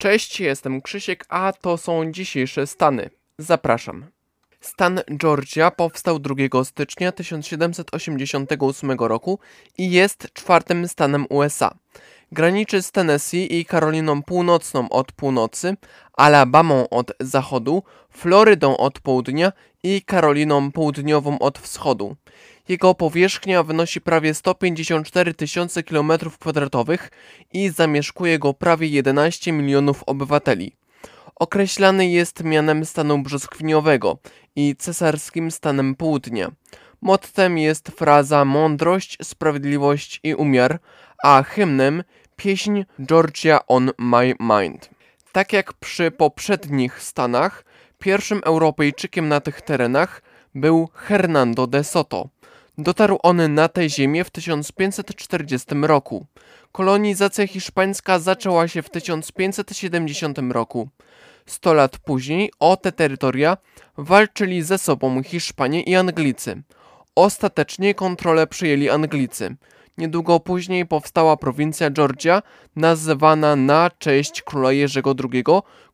Cześć, 0.00 0.40
jestem 0.40 0.82
Krzysiek, 0.82 1.24
a 1.28 1.52
to 1.52 1.76
są 1.76 2.12
dzisiejsze 2.12 2.66
stany. 2.66 3.10
Zapraszam. 3.38 4.06
Stan 4.60 5.00
Georgia 5.16 5.70
powstał 5.70 6.18
2 6.18 6.64
stycznia 6.64 7.12
1788 7.12 8.90
roku 8.90 9.38
i 9.78 9.90
jest 9.90 10.28
czwartym 10.32 10.88
stanem 10.88 11.26
USA. 11.28 11.74
Graniczy 12.32 12.82
z 12.82 12.92
Tennessee 12.92 13.58
i 13.58 13.64
Karoliną 13.64 14.22
Północną 14.22 14.88
od 14.88 15.12
północy, 15.12 15.76
Alabamą 16.12 16.88
od 16.88 17.12
zachodu, 17.20 17.82
Florydą 18.10 18.76
od 18.76 19.00
południa 19.00 19.52
i 19.82 20.02
Karoliną 20.02 20.72
Południową 20.72 21.38
od 21.38 21.58
wschodu. 21.58 22.16
Jego 22.68 22.94
powierzchnia 22.94 23.62
wynosi 23.62 24.00
prawie 24.00 24.34
154 24.34 25.34
tysiące 25.34 25.80
km2 25.80 26.98
i 27.52 27.68
zamieszkuje 27.68 28.38
go 28.38 28.54
prawie 28.54 28.86
11 28.86 29.52
milionów 29.52 30.02
obywateli. 30.06 30.76
Określany 31.36 32.10
jest 32.10 32.44
mianem 32.44 32.84
stanu 32.84 33.18
brzoskwiniowego 33.18 34.18
i 34.56 34.76
cesarskim 34.76 35.50
stanem 35.50 35.94
południa. 35.94 36.50
Mottem 37.02 37.58
jest 37.58 37.88
fraza 37.88 38.44
mądrość, 38.44 39.18
sprawiedliwość 39.22 40.20
i 40.22 40.34
umiar, 40.34 40.78
a 41.22 41.42
hymnem 41.42 42.04
pieśń 42.36 42.82
Georgia 43.00 43.66
on 43.66 43.90
my 43.98 44.34
mind. 44.40 44.90
Tak 45.32 45.52
jak 45.52 45.72
przy 45.72 46.10
poprzednich 46.10 47.02
stanach, 47.02 47.64
pierwszym 47.98 48.40
Europejczykiem 48.44 49.28
na 49.28 49.40
tych 49.40 49.62
terenach 49.62 50.22
był 50.54 50.88
Hernando 50.94 51.66
de 51.66 51.84
Soto. 51.84 52.28
Dotarł 52.78 53.18
on 53.22 53.54
na 53.54 53.68
tę 53.68 53.88
ziemię 53.88 54.24
w 54.24 54.30
1540 54.30 55.68
roku. 55.82 56.26
Kolonizacja 56.72 57.46
hiszpańska 57.46 58.18
zaczęła 58.18 58.68
się 58.68 58.82
w 58.82 58.90
1570 58.90 60.38
roku. 60.50 60.88
Sto 61.46 61.74
lat 61.74 61.98
później 61.98 62.52
o 62.60 62.76
te 62.76 62.92
terytoria 62.92 63.56
walczyli 63.98 64.62
ze 64.62 64.78
sobą 64.78 65.22
Hiszpanie 65.22 65.82
i 65.82 65.96
Anglicy. 65.96 66.62
Ostatecznie 67.14 67.94
kontrolę 67.94 68.46
przyjęli 68.46 68.90
Anglicy. 68.90 69.56
Niedługo 69.98 70.40
później 70.40 70.86
powstała 70.86 71.36
prowincja 71.36 71.90
Georgia, 71.90 72.42
nazywana 72.76 73.56
na 73.56 73.90
cześć 73.98 74.42
króla 74.42 74.72
Jerzego 74.72 75.14
II, 75.32 75.44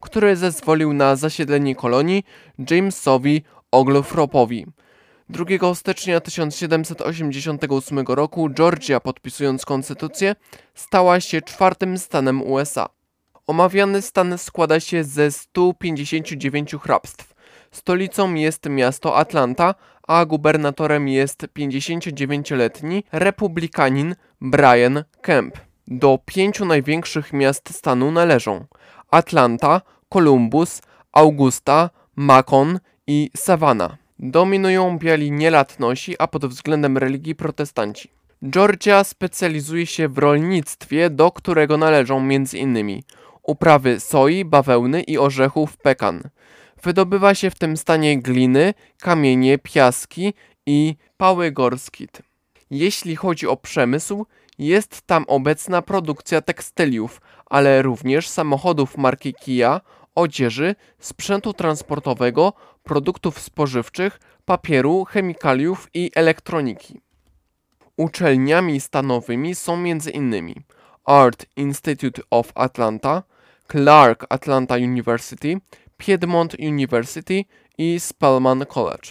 który 0.00 0.36
zezwolił 0.36 0.92
na 0.92 1.16
zasiedlenie 1.16 1.74
kolonii 1.74 2.24
Jamesowi 2.70 3.42
Oglethorpe'owi. 3.72 4.66
2 5.28 5.74
stycznia 5.74 6.20
1788 6.20 7.98
roku 7.98 8.50
Georgia, 8.50 9.00
podpisując 9.00 9.64
konstytucję, 9.64 10.36
stała 10.74 11.20
się 11.20 11.42
czwartym 11.42 11.98
stanem 11.98 12.42
USA. 12.42 12.88
Omawiany 13.46 14.02
stan 14.02 14.38
składa 14.38 14.80
się 14.80 15.04
ze 15.04 15.30
159 15.30 16.74
hrabstw. 16.74 17.35
Stolicą 17.76 18.34
jest 18.34 18.68
miasto 18.68 19.16
Atlanta, 19.16 19.74
a 20.08 20.24
gubernatorem 20.24 21.08
jest 21.08 21.46
59-letni 21.58 23.04
republikanin 23.12 24.14
Brian 24.40 25.04
Kemp. 25.20 25.56
Do 25.86 26.18
pięciu 26.24 26.64
największych 26.64 27.32
miast 27.32 27.74
stanu 27.74 28.10
należą 28.10 28.64
Atlanta, 29.10 29.80
Columbus, 30.08 30.82
Augusta, 31.12 31.90
Macon 32.16 32.78
i 33.06 33.30
Savannah. 33.36 33.96
Dominują 34.18 34.98
biali 34.98 35.32
nielatnosi, 35.32 36.14
a 36.18 36.26
pod 36.26 36.46
względem 36.46 36.98
religii 36.98 37.34
protestanci. 37.34 38.10
Georgia 38.50 39.04
specjalizuje 39.04 39.86
się 39.86 40.08
w 40.08 40.18
rolnictwie, 40.18 41.10
do 41.10 41.32
którego 41.32 41.76
należą 41.76 42.18
m.in. 42.18 43.02
uprawy 43.42 44.00
soi, 44.00 44.44
bawełny 44.44 45.02
i 45.02 45.18
orzechów 45.18 45.76
pekan. 45.76 46.22
Wydobywa 46.82 47.34
się 47.34 47.50
w 47.50 47.58
tym 47.58 47.76
stanie 47.76 48.22
gliny, 48.22 48.74
kamienie, 49.00 49.58
piaski 49.58 50.34
i 50.66 50.96
pały 51.16 51.52
gorskit. 51.52 52.22
Jeśli 52.70 53.16
chodzi 53.16 53.46
o 53.46 53.56
przemysł, 53.56 54.26
jest 54.58 55.02
tam 55.02 55.24
obecna 55.28 55.82
produkcja 55.82 56.40
tekstyliów, 56.40 57.20
ale 57.46 57.82
również 57.82 58.28
samochodów 58.28 58.96
marki 58.96 59.34
Kia, 59.34 59.80
odzieży, 60.14 60.74
sprzętu 60.98 61.52
transportowego, 61.52 62.52
produktów 62.82 63.40
spożywczych, 63.40 64.20
papieru, 64.44 65.04
chemikaliów 65.04 65.88
i 65.94 66.10
elektroniki. 66.14 67.00
Uczelniami 67.96 68.80
stanowymi 68.80 69.54
są 69.54 69.74
m.in. 69.74 70.54
Art 71.04 71.46
Institute 71.56 72.22
of 72.30 72.52
Atlanta, 72.54 73.22
Clark 73.68 74.26
Atlanta 74.28 74.74
University, 74.74 75.60
Piedmont 75.96 76.54
University 76.58 77.44
i 77.78 78.00
Spelman 78.00 78.66
College. 78.66 79.08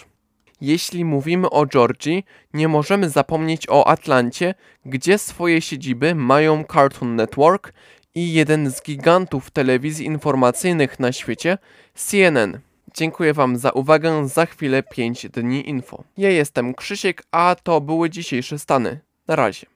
Jeśli 0.60 1.04
mówimy 1.04 1.50
o 1.50 1.66
Georgii, 1.66 2.24
nie 2.54 2.68
możemy 2.68 3.10
zapomnieć 3.10 3.68
o 3.68 3.88
Atlancie, 3.88 4.54
gdzie 4.84 5.18
swoje 5.18 5.60
siedziby 5.60 6.14
mają 6.14 6.64
Cartoon 6.72 7.16
Network 7.16 7.72
i 8.14 8.32
jeden 8.32 8.70
z 8.70 8.82
gigantów 8.82 9.50
telewizji 9.50 10.06
informacyjnych 10.06 11.00
na 11.00 11.12
świecie, 11.12 11.58
CNN. 11.94 12.60
Dziękuję 12.94 13.34
Wam 13.34 13.56
za 13.56 13.70
uwagę, 13.70 14.28
za 14.28 14.46
chwilę 14.46 14.82
5 14.82 15.28
dni 15.28 15.68
info. 15.68 16.04
Ja 16.16 16.30
jestem 16.30 16.74
Krzysiek, 16.74 17.22
a 17.30 17.56
to 17.62 17.80
były 17.80 18.10
dzisiejsze 18.10 18.58
stany. 18.58 19.00
Na 19.28 19.36
razie. 19.36 19.75